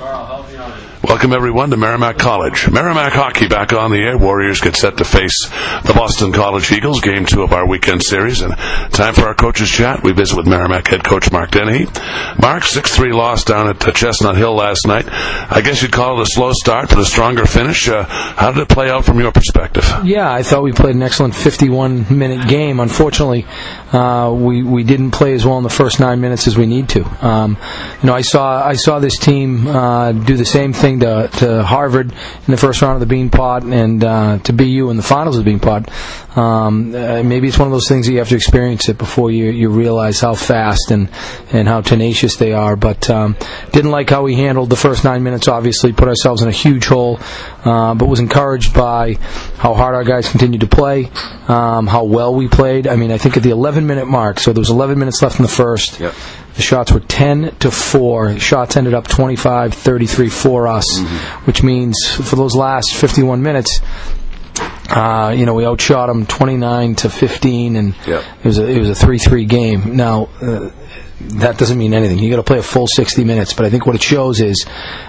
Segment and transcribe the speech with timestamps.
[0.00, 2.70] Welcome everyone to Merrimack College.
[2.70, 4.16] Merrimack hockey back on the air.
[4.16, 5.46] Warriors get set to face
[5.84, 7.02] the Boston College Eagles.
[7.02, 8.56] Game two of our weekend series, and
[8.92, 10.02] time for our coaches chat.
[10.02, 11.86] We visit with Merrimack head coach Mark Dennehy.
[12.40, 15.04] Mark, six three loss down at Chestnut Hill last night.
[15.10, 17.86] I guess you'd call it a slow start, but a stronger finish.
[17.86, 19.84] Uh, how did it play out from your perspective?
[20.04, 22.80] Yeah, I thought we played an excellent 51 minute game.
[22.80, 23.44] Unfortunately,
[23.92, 26.88] uh, we we didn't play as well in the first nine minutes as we need
[26.90, 27.04] to.
[27.26, 27.58] Um,
[28.00, 31.62] you know, I saw I saw this team uh, do the same thing to, to
[31.62, 35.36] Harvard in the first round of the Beanpot and uh, to BU in the finals
[35.36, 35.88] of the Beanpot.
[36.36, 39.30] Um, uh, maybe it's one of those things that you have to experience it before
[39.30, 41.08] you, you realize how fast and,
[41.52, 42.76] and how tenacious they are.
[42.76, 43.36] But um,
[43.72, 45.48] didn't like how we handled the first nine minutes.
[45.48, 47.18] Obviously, put ourselves in a huge hole.
[47.64, 49.14] Uh, but was encouraged by
[49.58, 51.10] how hard our guys continued to play,
[51.46, 52.88] um, how well we played.
[52.88, 55.38] I mean, I think at the 11 minute mark, so there was 11 minutes left
[55.38, 56.00] in the first.
[56.00, 56.14] Yep.
[56.60, 58.38] The shots were 10 to 4.
[58.38, 61.46] Shots ended up 25 33 for us, Mm-hmm.
[61.46, 63.80] which means for those last 51 minutes,
[64.90, 68.22] uh, you know, we outshot them 29 to 15, and Yep.
[68.40, 69.96] it was a it was a 3-3 game.
[69.96, 70.28] Now.
[70.42, 70.68] Uh,
[71.20, 72.18] that doesn't mean anything.
[72.18, 74.66] You got to play a full 60 minutes, but I think what it shows is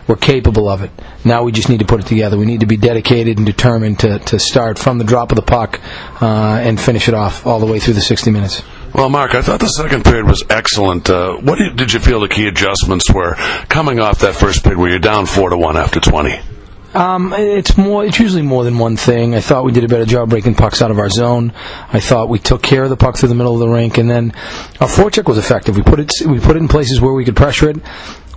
[0.07, 0.91] we're capable of it.
[1.23, 2.37] Now we just need to put it together.
[2.37, 5.41] We need to be dedicated and determined to, to start from the drop of the
[5.41, 5.79] puck
[6.21, 8.61] uh, and finish it off all the way through the 60 minutes.
[8.93, 11.09] Well, Mark, I thought the second period was excellent.
[11.09, 13.35] Uh, what did you feel the key adjustments were
[13.69, 16.50] coming off that first period where you're down four to one after 20?
[16.93, 18.03] Um, it's more.
[18.05, 19.33] It's usually more than one thing.
[19.33, 21.53] I thought we did a better job breaking pucks out of our zone.
[21.91, 24.09] I thought we took care of the puck through the middle of the rink, and
[24.09, 24.33] then
[24.81, 25.75] our forecheck was effective.
[25.75, 26.11] We put it.
[26.25, 27.77] We put it in places where we could pressure it.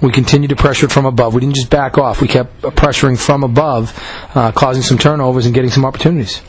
[0.01, 1.35] We continued to pressure it from above.
[1.35, 2.21] We didn't just back off.
[2.21, 3.99] We kept pressuring from above,
[4.35, 6.43] uh, causing some turnovers and getting some opportunities.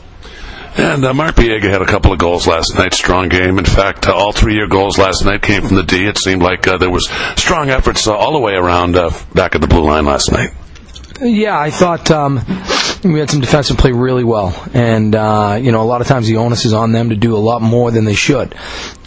[0.76, 2.92] And uh, Mark Biega had a couple of goals last night.
[2.92, 3.58] Strong game.
[3.58, 6.06] In fact, uh, all three of your goals last night came from the D.
[6.06, 9.54] It seemed like uh, there was strong efforts uh, all the way around uh, back
[9.54, 10.50] at the blue line last night.
[11.20, 12.40] Yeah, I thought um,
[13.02, 16.26] we had some defensive play really well, and uh, you know a lot of times
[16.26, 18.54] the onus is on them to do a lot more than they should.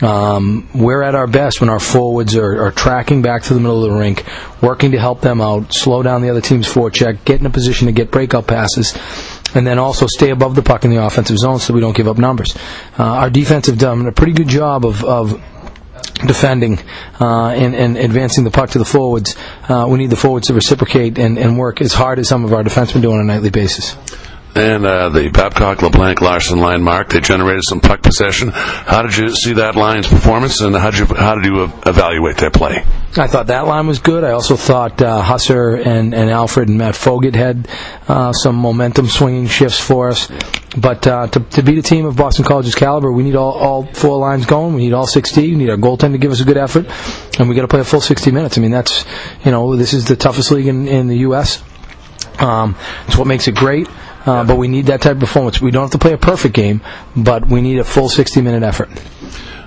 [0.02, 3.84] Um, we're at our best when our forwards are, are tracking back to the middle
[3.84, 4.26] of the rink,
[4.62, 7.86] working to help them out, slow down the other team's forecheck, get in a position
[7.86, 8.98] to get breakout passes.
[9.56, 12.08] And then also stay above the puck in the offensive zone so we don't give
[12.08, 12.56] up numbers.
[13.00, 15.42] Uh, our defense have done a pretty good job of, of
[16.26, 16.80] defending
[17.20, 19.36] uh, and, and advancing the puck to the forwards.
[19.68, 22.54] Uh, we need the forwards to reciprocate and, and work as hard as some of
[22.54, 23.96] our defensemen do on a nightly basis.
[24.56, 28.50] And uh, the Babcock, LeBlanc, Larson line, Mark, they generated some puck possession.
[28.50, 32.38] How did you see that line's performance, and how did you how did you evaluate
[32.38, 32.84] their play?
[33.16, 34.24] I thought that line was good.
[34.24, 37.68] I also thought uh, Husser and, and Alfred and Matt Fogut had
[38.08, 40.30] uh, some momentum swinging shifts for us.
[40.78, 43.86] But uh, to, to beat a team of Boston College's caliber, we need all, all
[43.94, 44.76] four lines going.
[44.76, 45.42] We need all 60.
[45.42, 46.86] We need our goaltender to give us a good effort,
[47.40, 48.58] and we got to play a full 60 minutes.
[48.58, 49.06] I mean, that's
[49.44, 51.64] you know this is the toughest league in, in the U.S.
[52.40, 52.76] Um,
[53.08, 53.88] it's what makes it great.
[54.30, 55.60] Uh, but we need that type of performance.
[55.60, 56.82] We don't have to play a perfect game,
[57.16, 58.90] but we need a full 60 minute effort.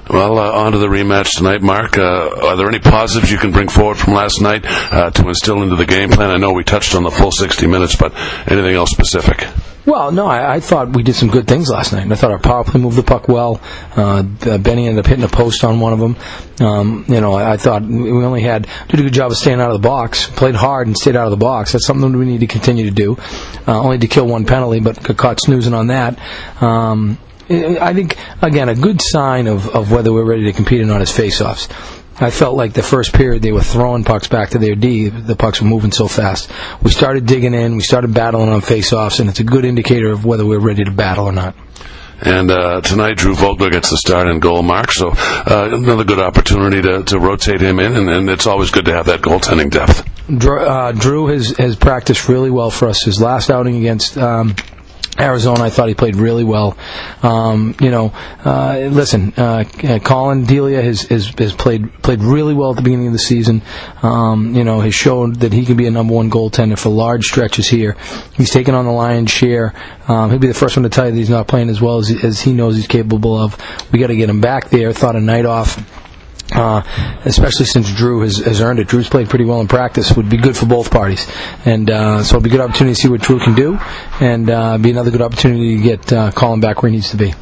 [0.09, 1.99] Well, uh, on to the rematch tonight, Mark.
[1.99, 5.63] Uh, are there any positives you can bring forward from last night uh, to instill
[5.65, 6.31] into the game plan?
[6.31, 8.15] I know we touched on the full 60 minutes, but
[8.47, 9.49] anything else specific?
[9.85, 12.11] Well, no, I, I thought we did some good things last night.
[12.11, 13.61] I thought our power play moved the puck well.
[13.97, 16.17] Uh, Benny ended up hitting a post on one of them.
[16.61, 19.61] Um, you know, I, I thought we only had did a good job of staying
[19.61, 21.73] out of the box, played hard and stayed out of the box.
[21.73, 23.17] That's something we need to continue to do.
[23.67, 26.17] Uh, only to kill one penalty, but got caught snoozing on that.
[26.63, 27.19] Um,
[27.51, 31.03] I think again a good sign of, of whether we're ready to compete or not
[31.03, 31.69] is face-offs.
[32.23, 35.09] I felt like the first period they were throwing pucks back to their D.
[35.09, 36.51] The pucks were moving so fast.
[36.81, 37.75] We started digging in.
[37.75, 40.93] We started battling on face-offs, and it's a good indicator of whether we're ready to
[40.93, 41.57] battle or not.
[42.21, 46.21] And uh, tonight, Drew Vogler gets the start and goal mark, so uh, another good
[46.21, 49.71] opportunity to, to rotate him in, and, and it's always good to have that goaltending
[49.73, 50.09] depth.
[50.29, 53.03] Drew, uh, Drew has, has practiced really well for us.
[53.03, 54.55] His last outing against um,
[55.19, 56.77] Arizona, I thought he played really well.
[57.23, 58.13] Um, you know,
[58.45, 59.65] uh, listen, uh,
[60.03, 63.61] Colin Delia has, has has played played really well at the beginning of the season.
[64.03, 67.25] Um, you know, has shown that he can be a number one goaltender for large
[67.25, 67.97] stretches here.
[68.35, 69.75] He's taken on the lion's share.
[70.09, 71.99] Um, he'll be the first one to tell you that he's not playing as well
[71.99, 73.57] as, as he knows he's capable of.
[73.93, 74.93] We got to get him back there.
[74.93, 75.79] Thought a night off
[76.55, 76.83] uh,
[77.25, 78.89] especially since Drew has, has earned it.
[78.89, 80.17] Drew's played pretty well in practice.
[80.17, 81.27] Would be good for both parties,
[81.65, 83.79] and uh, so it'll be a good opportunity to see what Drew can do,
[84.21, 87.17] and uh, be another good opportunity to get uh, Colin back where he needs to
[87.17, 87.33] be.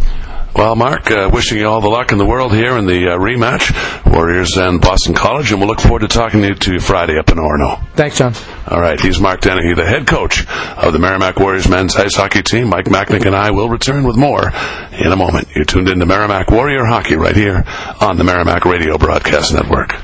[0.54, 3.18] Well, Mark, uh, wishing you all the luck in the world here in the uh,
[3.18, 3.70] rematch,
[4.12, 7.18] Warriors and Boston College, and we'll look forward to talking to you, to you Friday
[7.18, 7.86] up in Orono.
[7.94, 8.34] Thanks, John.
[8.66, 12.42] All right, he's Mark Dennehy, the head coach of the Merrimack Warriors men's ice hockey
[12.42, 12.68] team.
[12.68, 14.48] Mike Macknick and I will return with more
[14.92, 15.48] in a moment.
[15.54, 17.64] You're tuned in to Merrimack Warrior Hockey right here
[18.00, 19.94] on the Merrimack Radio Broadcast Network.